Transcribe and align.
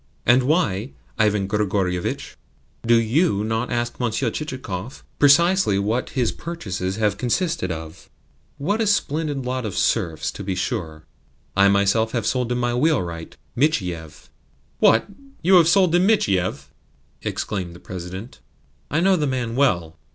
"And 0.25 0.41
why, 0.41 0.93
Ivan 1.19 1.45
Grigorievitch, 1.47 2.35
do 2.83 2.95
YOU 2.95 3.43
not 3.43 3.71
ask 3.71 3.99
Monsieur 3.99 4.31
Chichikov 4.31 5.03
precisely 5.19 5.77
what 5.77 6.09
his 6.17 6.31
purchases 6.31 6.95
have 6.95 7.19
consisted 7.19 7.71
of? 7.71 8.09
What 8.57 8.81
a 8.81 8.87
splendid 8.87 9.45
lot 9.45 9.63
of 9.63 9.77
serfs, 9.77 10.31
to 10.31 10.43
be 10.43 10.55
sure! 10.55 11.03
I 11.55 11.67
myself 11.69 12.13
have 12.13 12.25
sold 12.25 12.51
him 12.51 12.57
my 12.57 12.73
wheelwright, 12.73 13.37
Michiev." 13.55 14.29
"What? 14.79 15.05
You 15.43 15.57
have 15.57 15.67
sold 15.67 15.93
him 15.93 16.07
Michiev?" 16.07 16.71
exclaimed 17.21 17.75
the 17.75 17.79
President. 17.79 18.39
"I 18.89 19.01
know 19.01 19.15
the 19.15 19.27
man 19.27 19.55
well. 19.55 19.99